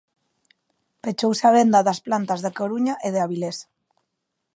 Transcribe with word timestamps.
Pechouse 1.03 1.43
a 1.49 1.55
venda 1.57 1.79
das 1.87 1.99
plantas 2.05 2.39
da 2.45 2.51
Coruña 2.59 2.93
e 3.05 3.09
de 3.13 3.19
Avilés. 3.25 3.57